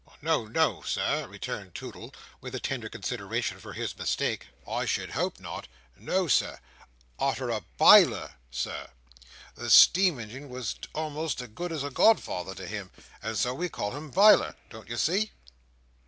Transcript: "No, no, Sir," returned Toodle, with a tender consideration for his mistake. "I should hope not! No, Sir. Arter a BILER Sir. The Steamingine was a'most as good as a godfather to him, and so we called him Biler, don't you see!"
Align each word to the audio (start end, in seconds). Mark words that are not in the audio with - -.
"No, 0.19 0.47
no, 0.47 0.81
Sir," 0.81 1.27
returned 1.27 1.75
Toodle, 1.75 2.11
with 2.41 2.55
a 2.55 2.59
tender 2.59 2.89
consideration 2.89 3.59
for 3.59 3.73
his 3.73 3.95
mistake. 3.95 4.47
"I 4.67 4.85
should 4.85 5.11
hope 5.11 5.39
not! 5.39 5.67
No, 5.95 6.27
Sir. 6.27 6.59
Arter 7.19 7.51
a 7.51 7.61
BILER 7.77 8.33
Sir. 8.49 8.89
The 9.53 9.69
Steamingine 9.69 10.49
was 10.49 10.73
a'most 10.95 11.39
as 11.43 11.49
good 11.49 11.71
as 11.71 11.83
a 11.83 11.91
godfather 11.91 12.55
to 12.55 12.65
him, 12.67 12.89
and 13.21 13.37
so 13.37 13.53
we 13.53 13.69
called 13.69 13.93
him 13.93 14.09
Biler, 14.11 14.55
don't 14.71 14.89
you 14.89 14.97
see!" 14.97 15.33